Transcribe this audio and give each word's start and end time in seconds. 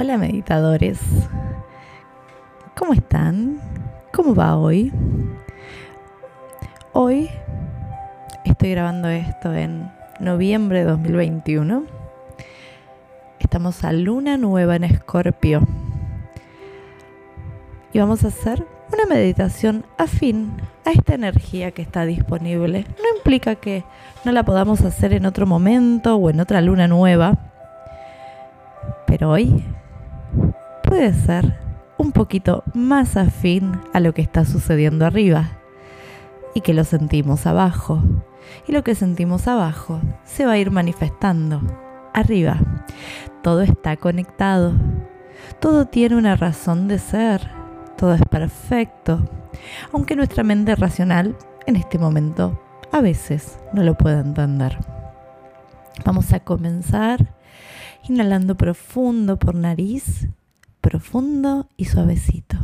Hola 0.00 0.16
meditadores, 0.16 0.98
¿cómo 2.74 2.94
están? 2.94 3.60
¿Cómo 4.12 4.34
va 4.34 4.56
hoy? 4.56 4.90
Hoy 6.92 7.28
estoy 8.44 8.70
grabando 8.70 9.08
esto 9.08 9.52
en 9.52 9.92
noviembre 10.18 10.80
de 10.80 10.84
2021. 10.86 11.84
Estamos 13.38 13.84
a 13.84 13.92
luna 13.92 14.38
nueva 14.38 14.76
en 14.76 14.84
Escorpio. 14.84 15.60
Y 17.92 17.98
vamos 17.98 18.24
a 18.24 18.28
hacer 18.28 18.66
una 18.92 19.04
meditación 19.06 19.84
afín 19.98 20.56
a 20.86 20.90
esta 20.90 21.14
energía 21.14 21.70
que 21.70 21.82
está 21.82 22.06
disponible. 22.06 22.86
No 22.98 23.16
implica 23.18 23.56
que 23.56 23.84
no 24.24 24.32
la 24.32 24.42
podamos 24.42 24.80
hacer 24.80 25.12
en 25.12 25.26
otro 25.26 25.46
momento 25.46 26.16
o 26.16 26.30
en 26.30 26.40
otra 26.40 26.60
luna 26.62 26.88
nueva. 26.88 27.38
Pero 29.06 29.30
hoy 29.30 29.62
puede 30.92 31.14
ser 31.14 31.58
un 31.96 32.12
poquito 32.12 32.64
más 32.74 33.16
afín 33.16 33.80
a 33.94 34.00
lo 34.00 34.12
que 34.12 34.20
está 34.20 34.44
sucediendo 34.44 35.06
arriba 35.06 35.52
y 36.54 36.60
que 36.60 36.74
lo 36.74 36.84
sentimos 36.84 37.46
abajo. 37.46 38.02
Y 38.68 38.72
lo 38.72 38.84
que 38.84 38.94
sentimos 38.94 39.48
abajo 39.48 40.02
se 40.26 40.44
va 40.44 40.52
a 40.52 40.58
ir 40.58 40.70
manifestando 40.70 41.62
arriba. 42.12 42.58
Todo 43.42 43.62
está 43.62 43.96
conectado. 43.96 44.74
Todo 45.60 45.86
tiene 45.86 46.14
una 46.14 46.36
razón 46.36 46.88
de 46.88 46.98
ser. 46.98 47.40
Todo 47.96 48.12
es 48.12 48.22
perfecto. 48.30 49.24
Aunque 49.94 50.14
nuestra 50.14 50.44
mente 50.44 50.76
racional 50.76 51.34
en 51.64 51.76
este 51.76 51.98
momento 51.98 52.62
a 52.92 53.00
veces 53.00 53.58
no 53.72 53.82
lo 53.82 53.96
puede 53.96 54.20
entender. 54.20 54.76
Vamos 56.04 56.34
a 56.34 56.40
comenzar 56.40 57.32
inhalando 58.06 58.58
profundo 58.58 59.38
por 59.38 59.54
nariz 59.54 60.28
profundo 60.82 61.68
y 61.78 61.86
suavecito. 61.86 62.58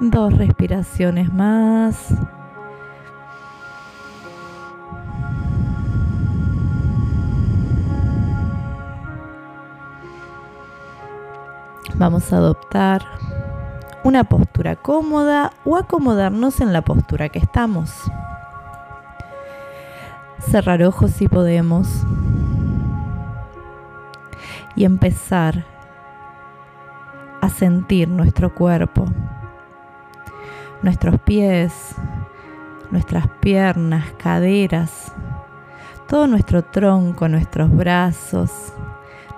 Dos 0.00 0.38
respiraciones 0.38 1.32
más. 1.32 2.14
Vamos 11.96 12.32
a 12.32 12.36
adoptar 12.36 13.04
una 14.04 14.22
postura 14.22 14.76
cómoda 14.76 15.52
o 15.64 15.76
acomodarnos 15.76 16.60
en 16.60 16.72
la 16.72 16.82
postura 16.82 17.28
que 17.28 17.40
estamos 17.40 18.08
cerrar 20.48 20.82
ojos 20.82 21.10
si 21.10 21.28
podemos 21.28 21.86
y 24.74 24.84
empezar 24.84 25.64
a 27.42 27.50
sentir 27.50 28.08
nuestro 28.08 28.54
cuerpo, 28.54 29.04
nuestros 30.82 31.20
pies, 31.20 31.94
nuestras 32.90 33.28
piernas, 33.40 34.06
caderas, 34.16 35.12
todo 36.08 36.26
nuestro 36.26 36.62
tronco, 36.62 37.28
nuestros 37.28 37.70
brazos, 37.70 38.50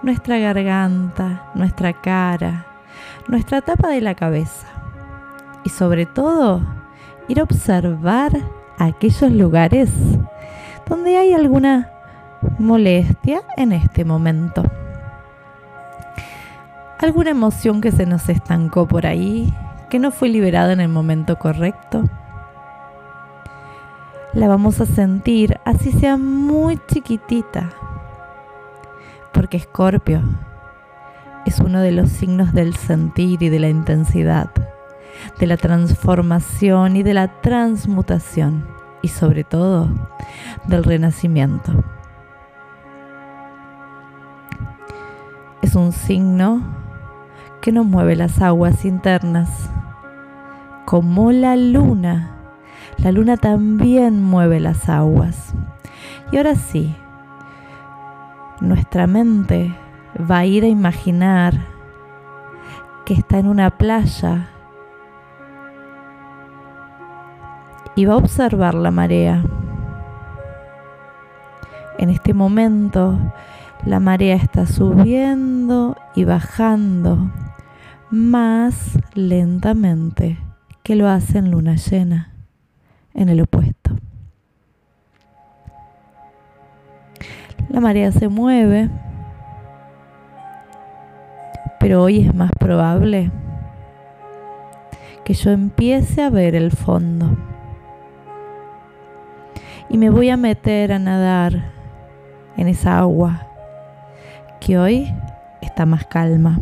nuestra 0.02 0.38
garganta, 0.38 1.50
nuestra 1.54 1.92
cara, 1.92 2.66
nuestra 3.26 3.62
tapa 3.62 3.88
de 3.88 4.00
la 4.00 4.14
cabeza. 4.14 4.68
Y 5.64 5.70
sobre 5.70 6.06
todo, 6.06 6.62
ir 7.26 7.40
a 7.40 7.42
observar 7.42 8.30
aquellos 8.78 9.32
lugares 9.32 9.90
donde 10.86 11.16
hay 11.16 11.32
alguna 11.32 11.90
molestia 12.58 13.42
en 13.56 13.72
este 13.72 14.04
momento. 14.04 14.62
Alguna 16.98 17.30
emoción 17.30 17.80
que 17.80 17.92
se 17.92 18.06
nos 18.06 18.28
estancó 18.28 18.86
por 18.86 19.06
ahí, 19.06 19.54
que 19.88 19.98
no 19.98 20.10
fue 20.10 20.28
liberada 20.28 20.72
en 20.72 20.80
el 20.80 20.88
momento 20.88 21.38
correcto. 21.38 22.04
La 24.32 24.48
vamos 24.48 24.80
a 24.80 24.86
sentir 24.86 25.58
así 25.64 25.92
sea 25.92 26.16
muy 26.16 26.78
chiquitita, 26.86 27.70
porque 29.32 29.56
Escorpio 29.56 30.22
es 31.46 31.58
uno 31.58 31.80
de 31.80 31.92
los 31.92 32.10
signos 32.10 32.52
del 32.52 32.76
sentir 32.76 33.42
y 33.42 33.48
de 33.48 33.58
la 33.58 33.68
intensidad, 33.68 34.50
de 35.38 35.46
la 35.46 35.56
transformación 35.56 36.96
y 36.96 37.02
de 37.02 37.14
la 37.14 37.40
transmutación 37.40 38.79
y 39.02 39.08
sobre 39.08 39.44
todo 39.44 39.88
del 40.66 40.84
renacimiento. 40.84 41.72
Es 45.62 45.74
un 45.74 45.92
signo 45.92 46.62
que 47.60 47.72
nos 47.72 47.84
mueve 47.84 48.16
las 48.16 48.40
aguas 48.40 48.84
internas, 48.84 49.70
como 50.86 51.32
la 51.32 51.56
luna. 51.56 52.36
La 52.98 53.12
luna 53.12 53.36
también 53.36 54.22
mueve 54.22 54.60
las 54.60 54.88
aguas. 54.88 55.54
Y 56.32 56.38
ahora 56.38 56.54
sí, 56.54 56.94
nuestra 58.60 59.06
mente 59.06 59.74
va 60.30 60.38
a 60.38 60.46
ir 60.46 60.64
a 60.64 60.68
imaginar 60.68 61.54
que 63.04 63.14
está 63.14 63.38
en 63.38 63.46
una 63.46 63.70
playa 63.70 64.48
y 67.96 68.04
va 68.04 68.14
a 68.14 68.18
observar 68.18 68.74
la 68.74 68.90
marea. 68.90 69.44
En 71.98 72.10
este 72.10 72.32
momento 72.32 73.18
la 73.84 74.00
marea 74.00 74.36
está 74.36 74.66
subiendo 74.66 75.96
y 76.14 76.24
bajando 76.24 77.30
más 78.10 78.98
lentamente 79.14 80.38
que 80.82 80.96
lo 80.96 81.08
hace 81.08 81.38
en 81.38 81.50
luna 81.50 81.76
llena, 81.76 82.32
en 83.14 83.28
el 83.28 83.40
opuesto. 83.40 83.96
La 87.68 87.80
marea 87.80 88.10
se 88.12 88.28
mueve, 88.28 88.90
pero 91.78 92.02
hoy 92.02 92.26
es 92.26 92.34
más 92.34 92.50
probable 92.58 93.30
que 95.24 95.34
yo 95.34 95.50
empiece 95.50 96.22
a 96.22 96.30
ver 96.30 96.54
el 96.54 96.72
fondo 96.72 97.36
y 99.90 99.98
me 99.98 100.08
voy 100.08 100.30
a 100.30 100.36
meter 100.36 100.92
a 100.92 100.98
nadar 101.00 101.72
en 102.56 102.68
esa 102.68 102.98
agua 102.98 103.46
que 104.60 104.78
hoy 104.78 105.12
está 105.60 105.84
más 105.84 106.06
calma. 106.06 106.58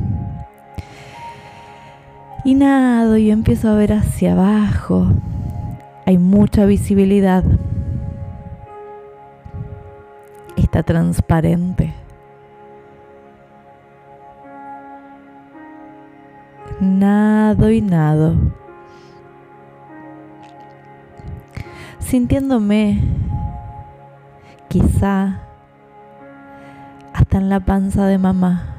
Y 2.45 2.55
nado 2.55 3.19
y 3.19 3.31
empiezo 3.31 3.69
a 3.69 3.75
ver 3.75 3.93
hacia 3.93 4.33
abajo. 4.33 5.09
Hay 6.07 6.17
mucha 6.17 6.65
visibilidad. 6.65 7.45
Está 10.57 10.83
transparente. 10.83 11.93
Nado 16.81 17.71
y 17.71 17.83
nado. 17.83 18.58
Sintiéndome 21.99 23.01
quizá 24.69 25.41
hasta 27.13 27.39
en 27.39 27.49
la 27.49 27.61
panza 27.61 28.07
de 28.07 28.19
mamá, 28.19 28.77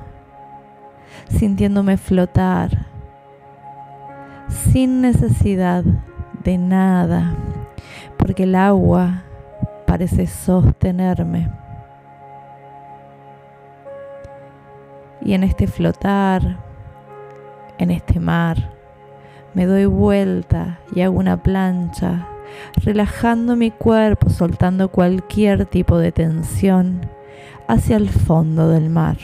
sintiéndome 1.30 1.98
flotar 1.98 2.90
sin 4.50 5.02
necesidad 5.02 5.84
de 6.44 6.58
nada, 6.58 7.36
porque 8.18 8.44
el 8.44 8.56
agua 8.56 9.24
parece 9.86 10.28
sostenerme. 10.28 11.52
Y 15.22 15.34
en 15.34 15.44
este 15.44 15.68
flotar, 15.68 16.58
en 17.78 17.92
este 17.92 18.20
mar, 18.20 18.74
me 19.54 19.66
doy 19.66 19.86
vuelta 19.86 20.80
y 20.96 21.02
hago 21.02 21.18
una 21.18 21.42
plancha 21.42 22.28
relajando 22.84 23.56
mi 23.56 23.72
cuerpo, 23.72 24.30
soltando 24.30 24.90
cualquier 24.90 25.66
tipo 25.66 25.98
de 25.98 26.12
tensión 26.12 27.02
hacia 27.68 27.98
el 27.98 28.10
fondo 28.10 28.70
del 28.70 28.90
mar. 28.90 29.18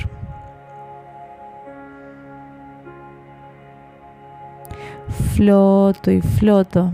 Floto 5.33 6.11
y 6.11 6.21
floto, 6.21 6.93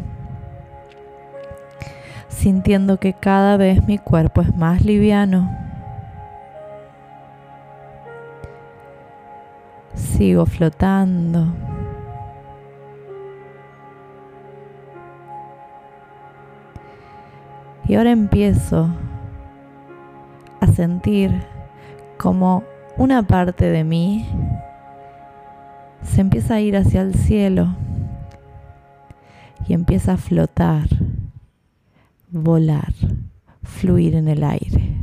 sintiendo 2.30 2.98
que 2.98 3.14
cada 3.14 3.58
vez 3.58 3.86
mi 3.86 3.98
cuerpo 3.98 4.42
es 4.42 4.56
más 4.56 4.84
liviano. 4.84 5.50
Sigo 9.94 10.46
flotando. 10.46 11.71
Y 17.92 17.96
ahora 17.96 18.12
empiezo 18.12 18.88
a 20.62 20.68
sentir 20.68 21.44
como 22.18 22.64
una 22.96 23.22
parte 23.22 23.70
de 23.70 23.84
mí 23.84 24.26
se 26.02 26.22
empieza 26.22 26.54
a 26.54 26.62
ir 26.62 26.78
hacia 26.78 27.02
el 27.02 27.14
cielo 27.14 27.76
y 29.68 29.74
empieza 29.74 30.14
a 30.14 30.18
flotar, 30.18 30.88
volar, 32.30 32.94
fluir 33.62 34.16
en 34.16 34.30
el 34.30 34.46
aire. 34.46 34.96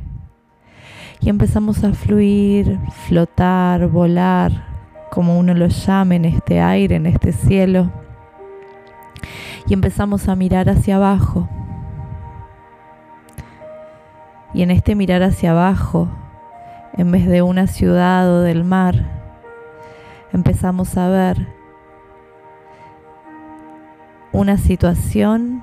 Y 1.20 1.28
empezamos 1.28 1.84
a 1.84 1.92
fluir, 1.92 2.78
flotar, 3.06 3.86
volar, 3.88 4.64
como 5.10 5.38
uno 5.38 5.52
lo 5.52 5.66
llame 5.66 6.16
en 6.16 6.24
este 6.24 6.58
aire, 6.62 6.96
en 6.96 7.04
este 7.04 7.32
cielo. 7.32 7.92
Y 9.66 9.74
empezamos 9.74 10.26
a 10.26 10.34
mirar 10.34 10.70
hacia 10.70 10.96
abajo. 10.96 11.50
Y 14.54 14.62
en 14.62 14.70
este 14.70 14.94
mirar 14.94 15.22
hacia 15.22 15.50
abajo, 15.50 16.08
en 16.96 17.10
vez 17.10 17.26
de 17.26 17.42
una 17.42 17.66
ciudad 17.66 18.30
o 18.30 18.40
del 18.40 18.64
mar, 18.64 18.94
empezamos 20.32 20.96
a 20.96 21.08
ver 21.08 21.46
una 24.32 24.56
situación 24.56 25.62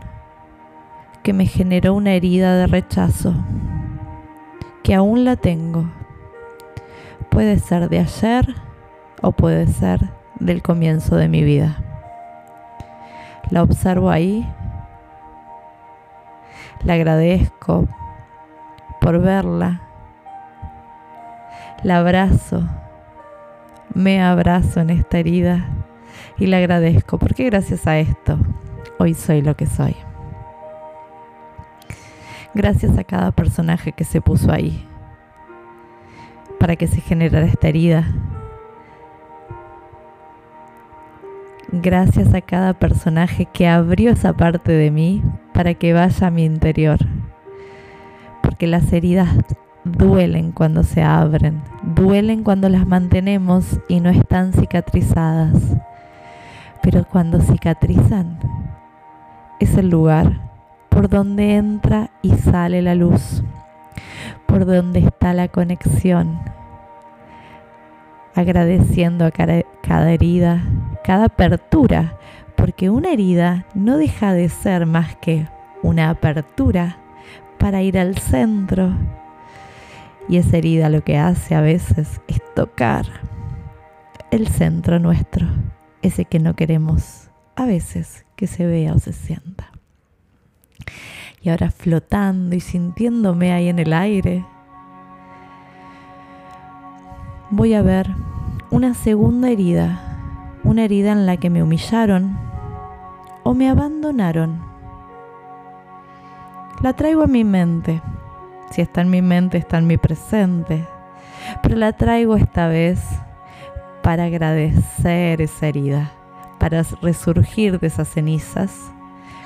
que 1.24 1.34
me 1.34 1.48
generó 1.48 1.96
una 1.96 2.14
herida 2.14 2.56
de 2.56 2.68
rechazo, 2.68 3.34
que 4.84 4.94
aún 4.94 5.26
la 5.26 5.36
tengo. 5.36 5.90
Puede 7.30 7.58
ser 7.58 7.90
de 7.90 8.00
ayer 8.00 8.56
o 9.22 9.32
puede 9.32 9.66
ser 9.66 10.12
del 10.40 10.62
comienzo 10.62 11.16
de 11.16 11.28
mi 11.28 11.44
vida. 11.44 11.78
La 13.50 13.64
observo 13.64 14.12
ahí, 14.12 14.48
la 16.84 16.94
agradezco 16.94 17.88
por 19.06 19.22
verla, 19.22 19.82
la 21.84 22.00
abrazo, 22.00 22.64
me 23.94 24.20
abrazo 24.20 24.80
en 24.80 24.90
esta 24.90 25.20
herida 25.20 25.68
y 26.40 26.48
le 26.48 26.56
agradezco 26.56 27.20
porque 27.20 27.44
gracias 27.44 27.86
a 27.86 28.00
esto 28.00 28.40
hoy 28.98 29.14
soy 29.14 29.44
lo 29.44 29.56
que 29.56 29.68
soy. 29.68 29.96
Gracias 32.56 32.98
a 32.98 33.04
cada 33.04 33.30
personaje 33.30 33.92
que 33.92 34.06
se 34.06 34.22
puso 34.22 34.52
ahí 34.52 34.88
para 36.60 36.76
que 36.76 36.88
se 36.88 37.00
generara 37.00 37.46
esta 37.46 37.68
herida. 37.68 38.08
Gracias 41.72 42.34
a 42.34 42.42
cada 42.42 42.74
personaje 42.74 43.46
que 43.46 43.68
abrió 43.68 44.14
esa 44.14 44.34
parte 44.34 44.72
de 44.72 44.90
mí 44.90 45.22
para 45.54 45.76
que 45.76 45.94
vaya 45.94 46.26
a 46.26 46.32
mi 46.32 46.44
interior. 46.44 46.98
Porque 48.56 48.68
las 48.68 48.94
heridas 48.94 49.28
duelen 49.84 50.54
cuando 50.54 50.84
se 50.84 51.04
abren, 51.04 51.62
duelen 51.94 52.42
cuando 52.42 52.70
las 52.70 52.88
mantenemos 52.88 53.82
y 53.90 54.00
no 54.00 54.10
están 54.10 54.54
cicatrizadas. 54.54 55.52
Pero 56.82 57.04
cuando 57.04 57.42
cicatrizan, 57.42 58.40
es 59.60 59.76
el 59.76 59.90
lugar 59.90 60.40
por 60.88 61.10
donde 61.10 61.56
entra 61.58 62.12
y 62.22 62.32
sale 62.32 62.82
la 62.82 62.96
luz, 62.96 63.44
por 64.46 64.66
donde 64.66 65.00
está 65.00 65.34
la 65.34 65.50
conexión, 65.50 66.40
agradeciendo 68.36 69.26
a 69.26 69.32
cada, 69.32 70.12
herida, 70.14 70.64
cada 71.04 71.26
apertura, 71.26 72.14
porque 72.56 72.90
una 72.90 73.12
herida 73.12 73.66
no 73.74 73.98
deja 73.98 74.32
de 74.32 74.48
ser 74.48 74.86
más 74.86 75.18
que 75.18 75.46
una 75.84 76.10
apertura 76.10 77.00
para 77.66 77.82
ir 77.82 77.98
al 77.98 78.16
centro. 78.16 78.94
Y 80.30 80.38
esa 80.38 80.58
herida 80.58 80.88
lo 80.88 81.04
que 81.04 81.18
hace 81.18 81.56
a 81.56 81.62
veces 81.62 82.22
es 82.28 82.40
tocar 82.54 83.08
el 84.30 84.48
centro 84.50 85.00
nuestro, 85.00 85.48
ese 86.04 86.26
que 86.26 86.38
no 86.38 86.56
queremos 86.56 87.32
a 87.56 87.66
veces 87.66 88.24
que 88.36 88.46
se 88.46 88.68
vea 88.68 88.94
o 88.94 89.00
se 89.00 89.14
sienta. 89.14 89.72
Y 91.42 91.50
ahora 91.50 91.72
flotando 91.72 92.56
y 92.56 92.60
sintiéndome 92.60 93.52
ahí 93.52 93.68
en 93.68 93.80
el 93.80 93.94
aire, 93.94 94.46
voy 97.50 97.74
a 97.74 97.82
ver 97.82 98.12
una 98.70 98.94
segunda 98.94 99.50
herida, 99.50 100.60
una 100.64 100.84
herida 100.84 101.14
en 101.14 101.26
la 101.26 101.38
que 101.38 101.50
me 101.50 101.64
humillaron 101.64 102.38
o 103.42 103.56
me 103.56 103.68
abandonaron. 103.70 104.75
La 106.82 106.94
traigo 106.94 107.24
a 107.24 107.28
mi 107.28 107.44
mente. 107.44 108.02
Si 108.72 108.82
está 108.82 109.02
en 109.02 109.10
mi 109.10 109.22
mente, 109.22 109.58
está 109.58 109.78
en 109.78 109.88
mi 109.88 109.98
presente. 109.98 110.86
Pero 111.62 111.76
la 111.76 111.94
traigo 111.94 112.36
esta 112.36 112.68
vez 112.68 113.00
para 114.02 114.26
agradecer 114.26 115.42
esa 115.42 115.68
herida 115.68 116.12
para 116.66 116.82
resurgir 117.02 117.80
de 117.80 117.86
esas 117.86 118.08
cenizas, 118.08 118.92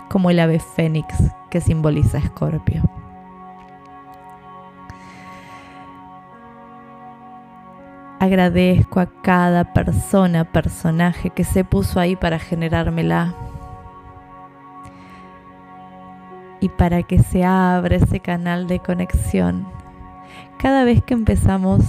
como 0.08 0.30
el 0.30 0.40
ave 0.40 0.60
fénix 0.60 1.14
que 1.50 1.60
simboliza 1.62 2.18
Escorpio. 2.18 2.82
Agradezco 8.20 9.00
a 9.00 9.08
cada 9.22 9.74
persona, 9.74 10.46
personaje 10.46 11.30
que 11.30 11.44
se 11.44 11.64
puso 11.66 12.00
ahí 12.00 12.16
para 12.16 12.40
generármela 12.40 13.34
y 16.60 16.70
para 16.70 17.04
que 17.04 17.20
se 17.20 17.44
abra 17.44 17.96
ese 17.96 18.20
canal 18.20 18.68
de 18.68 18.80
conexión. 18.80 19.68
Cada 20.58 20.84
vez 20.84 21.04
que 21.04 21.14
empezamos 21.14 21.82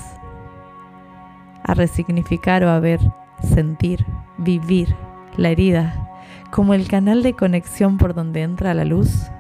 a 1.65 1.75
resignificar 1.75 2.65
o 2.65 2.71
a 2.71 2.81
ver, 2.81 3.01
sentir, 3.43 4.07
vivir 4.39 4.95
la 5.37 5.51
herida, 5.51 6.09
como 6.51 6.75
el 6.75 6.89
canal 6.89 7.23
de 7.23 7.35
conexión 7.35 7.99
por 7.99 8.15
donde 8.15 8.43
entra 8.43 8.75
la 8.75 8.85
luz, 8.85 9.31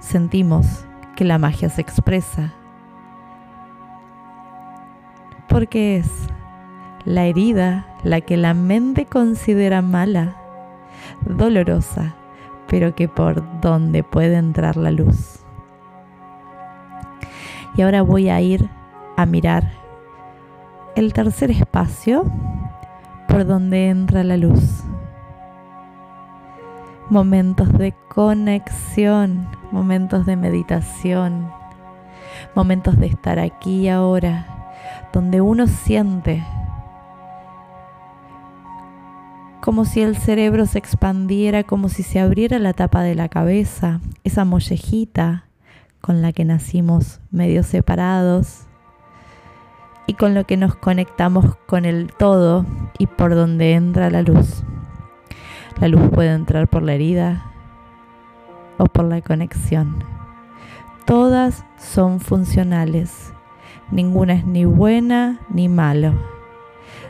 sentimos 0.00 0.84
que 1.16 1.24
la 1.24 1.38
magia 1.38 1.68
se 1.68 1.80
expresa. 1.80 2.52
Porque 5.48 5.98
es 5.98 6.08
la 7.04 7.24
herida 7.26 7.86
la 8.04 8.20
que 8.20 8.36
la 8.36 8.54
mente 8.54 9.06
considera 9.06 9.82
mala, 9.82 10.36
dolorosa, 11.26 12.14
pero 12.72 12.94
que 12.94 13.06
por 13.06 13.60
donde 13.60 14.02
puede 14.02 14.36
entrar 14.36 14.78
la 14.78 14.90
luz. 14.90 15.40
Y 17.76 17.82
ahora 17.82 18.00
voy 18.00 18.30
a 18.30 18.40
ir 18.40 18.70
a 19.18 19.26
mirar 19.26 19.72
el 20.96 21.12
tercer 21.12 21.50
espacio 21.50 22.24
por 23.28 23.46
donde 23.46 23.90
entra 23.90 24.24
la 24.24 24.38
luz. 24.38 24.84
Momentos 27.10 27.70
de 27.74 27.92
conexión, 28.08 29.46
momentos 29.70 30.24
de 30.24 30.36
meditación, 30.36 31.50
momentos 32.54 32.98
de 32.98 33.04
estar 33.04 33.38
aquí 33.38 33.82
y 33.82 33.88
ahora, 33.90 34.46
donde 35.12 35.42
uno 35.42 35.66
siente 35.66 36.42
como 39.62 39.84
si 39.84 40.00
el 40.00 40.16
cerebro 40.16 40.66
se 40.66 40.78
expandiera, 40.78 41.62
como 41.62 41.88
si 41.88 42.02
se 42.02 42.18
abriera 42.18 42.58
la 42.58 42.72
tapa 42.72 43.02
de 43.02 43.14
la 43.14 43.28
cabeza, 43.28 44.00
esa 44.24 44.44
mollejita 44.44 45.44
con 46.00 46.20
la 46.20 46.32
que 46.32 46.44
nacimos 46.44 47.20
medio 47.30 47.62
separados 47.62 48.62
y 50.08 50.14
con 50.14 50.34
lo 50.34 50.48
que 50.48 50.56
nos 50.56 50.74
conectamos 50.74 51.54
con 51.66 51.84
el 51.84 52.12
todo 52.12 52.66
y 52.98 53.06
por 53.06 53.36
donde 53.36 53.74
entra 53.74 54.10
la 54.10 54.22
luz. 54.22 54.64
La 55.80 55.86
luz 55.86 56.10
puede 56.10 56.32
entrar 56.32 56.66
por 56.66 56.82
la 56.82 56.94
herida 56.94 57.44
o 58.78 58.86
por 58.86 59.04
la 59.04 59.20
conexión. 59.20 60.02
Todas 61.06 61.64
son 61.78 62.18
funcionales. 62.18 63.32
Ninguna 63.92 64.32
es 64.32 64.44
ni 64.44 64.64
buena 64.64 65.38
ni 65.50 65.68
malo. 65.68 66.41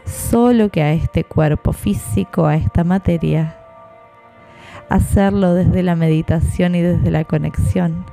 Solo 0.04 0.68
que 0.68 0.82
a 0.82 0.92
este 0.92 1.24
cuerpo 1.24 1.72
físico, 1.72 2.46
a 2.46 2.56
esta 2.56 2.84
materia, 2.84 3.56
hacerlo 4.88 5.54
desde 5.54 5.82
la 5.82 5.96
meditación 5.96 6.74
y 6.74 6.82
desde 6.82 7.10
la 7.10 7.24
conexión. 7.24 8.04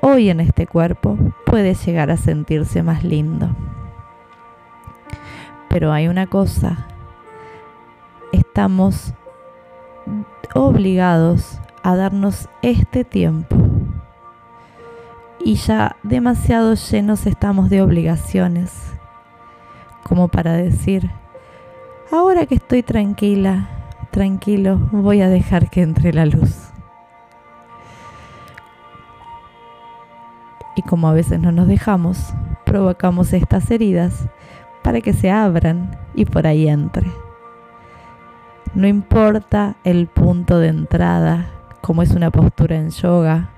Hoy 0.00 0.30
en 0.30 0.40
este 0.40 0.66
cuerpo 0.66 1.16
puede 1.44 1.74
llegar 1.74 2.10
a 2.10 2.16
sentirse 2.16 2.82
más 2.82 3.04
lindo. 3.04 3.50
Pero 5.68 5.92
hay 5.92 6.08
una 6.08 6.26
cosa, 6.26 6.86
estamos 8.32 9.12
obligados 10.54 11.60
a 11.82 11.96
darnos 11.96 12.48
este 12.62 13.04
tiempo. 13.04 13.56
Y 15.44 15.54
ya 15.54 15.96
demasiado 16.02 16.74
llenos 16.74 17.26
estamos 17.26 17.70
de 17.70 17.82
obligaciones 17.82 18.96
como 20.06 20.28
para 20.28 20.52
decir, 20.52 21.10
ahora 22.12 22.46
que 22.46 22.54
estoy 22.54 22.84
tranquila, 22.84 23.68
tranquilo, 24.12 24.78
voy 24.92 25.20
a 25.20 25.28
dejar 25.28 25.68
que 25.68 25.82
entre 25.82 26.12
la 26.12 26.26
luz. 26.26 26.70
Y 30.76 30.82
como 30.82 31.08
a 31.08 31.12
veces 31.12 31.40
no 31.40 31.50
nos 31.50 31.66
dejamos, 31.66 32.32
provocamos 32.64 33.32
estas 33.32 33.68
heridas 33.72 34.28
para 34.84 35.00
que 35.00 35.12
se 35.12 35.28
abran 35.28 35.98
y 36.14 36.24
por 36.24 36.46
ahí 36.46 36.68
entre. 36.68 37.10
No 38.74 38.86
importa 38.86 39.74
el 39.82 40.06
punto 40.06 40.60
de 40.60 40.68
entrada, 40.68 41.46
como 41.80 42.02
es 42.02 42.12
una 42.12 42.30
postura 42.30 42.76
en 42.76 42.90
yoga, 42.90 43.50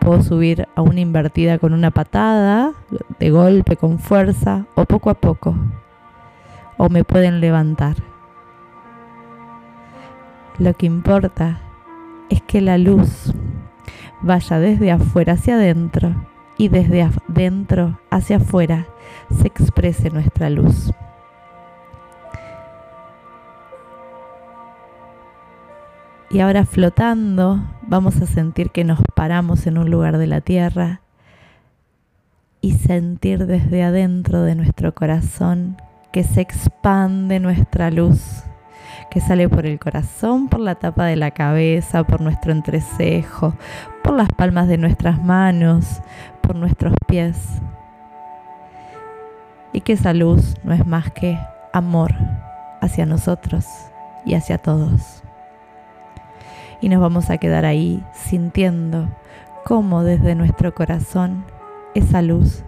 puedo 0.00 0.22
subir 0.22 0.66
a 0.74 0.80
una 0.80 1.00
invertida 1.00 1.58
con 1.58 1.74
una 1.74 1.90
patada, 1.90 2.72
de 3.18 3.30
golpe, 3.30 3.76
con 3.76 3.98
fuerza, 3.98 4.64
o 4.74 4.86
poco 4.86 5.10
a 5.10 5.14
poco, 5.14 5.54
o 6.82 6.88
me 6.88 7.04
pueden 7.04 7.40
levantar. 7.40 7.94
Lo 10.58 10.74
que 10.74 10.86
importa 10.86 11.60
es 12.28 12.42
que 12.42 12.60
la 12.60 12.76
luz 12.76 13.32
vaya 14.20 14.58
desde 14.58 14.90
afuera 14.90 15.34
hacia 15.34 15.54
adentro 15.54 16.12
y 16.58 16.70
desde 16.70 17.02
adentro 17.02 18.00
hacia 18.10 18.38
afuera 18.38 18.88
se 19.30 19.46
exprese 19.46 20.10
nuestra 20.10 20.50
luz. 20.50 20.90
Y 26.30 26.40
ahora 26.40 26.66
flotando 26.66 27.62
vamos 27.82 28.20
a 28.20 28.26
sentir 28.26 28.70
que 28.70 28.82
nos 28.82 28.98
paramos 29.14 29.68
en 29.68 29.78
un 29.78 29.88
lugar 29.88 30.18
de 30.18 30.26
la 30.26 30.40
tierra 30.40 31.00
y 32.60 32.72
sentir 32.72 33.46
desde 33.46 33.84
adentro 33.84 34.42
de 34.42 34.56
nuestro 34.56 34.96
corazón 34.96 35.76
que 36.12 36.24
se 36.24 36.40
expande 36.40 37.40
nuestra 37.40 37.90
luz, 37.90 38.44
que 39.10 39.20
sale 39.20 39.48
por 39.48 39.66
el 39.66 39.78
corazón, 39.78 40.48
por 40.48 40.60
la 40.60 40.74
tapa 40.74 41.06
de 41.06 41.16
la 41.16 41.30
cabeza, 41.30 42.04
por 42.04 42.20
nuestro 42.20 42.52
entrecejo, 42.52 43.54
por 44.02 44.14
las 44.14 44.28
palmas 44.28 44.68
de 44.68 44.78
nuestras 44.78 45.22
manos, 45.22 46.02
por 46.40 46.56
nuestros 46.56 46.94
pies. 47.06 47.36
Y 49.72 49.80
que 49.80 49.94
esa 49.94 50.12
luz 50.12 50.54
no 50.64 50.74
es 50.74 50.86
más 50.86 51.10
que 51.10 51.38
amor 51.72 52.14
hacia 52.80 53.06
nosotros 53.06 53.64
y 54.24 54.34
hacia 54.34 54.58
todos 54.58 55.22
y 56.82 56.88
nos 56.88 57.00
vamos 57.00 57.30
a 57.30 57.38
quedar 57.38 57.64
ahí 57.64 58.04
sintiendo 58.12 59.08
cómo 59.64 60.02
desde 60.02 60.34
nuestro 60.34 60.74
corazón 60.74 61.44
esa 61.94 62.20
luz, 62.20 62.64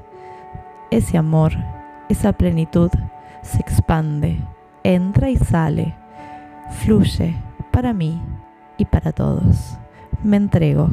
ese 0.93 1.19
amor, 1.19 1.53
esa 2.09 2.33
plenitud 2.33 2.91
se 3.45 3.61
expande, 3.61 4.39
entra 4.83 5.31
y 5.31 5.37
sale, 5.37 5.95
fluye 6.83 7.37
para 7.71 7.93
mí 7.93 8.21
y 8.79 8.85
para 8.87 9.13
todos. 9.13 9.79
Me 10.23 10.37
entrego 10.37 10.89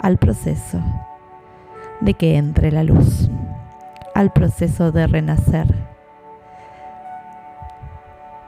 al 0.00 0.18
proceso 0.18 0.80
de 2.00 2.14
que 2.14 2.36
entre 2.36 2.72
la 2.72 2.82
luz, 2.82 3.30
al 4.14 4.32
proceso 4.32 4.92
de 4.92 5.06
renacer 5.06 5.91